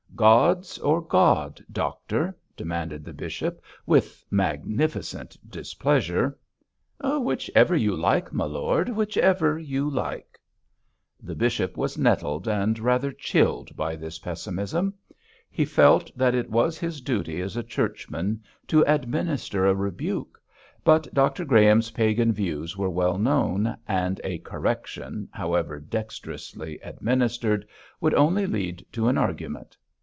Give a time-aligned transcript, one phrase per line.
[0.21, 6.37] 'Gods or God, doctor?' demanded the bishop, with magnificent displeasure.
[7.03, 10.39] 'Whichever you like, my lord; whichever you like.'
[11.23, 14.93] The bishop was nettled and rather chilled by this pessimism.
[15.49, 20.39] He felt that it was his duty as a Churchman to administer a rebuke;
[20.83, 27.65] but Dr Graham's pagan views were well known, and a correction, however dexterously administered,
[27.99, 29.75] would only lead to an argument.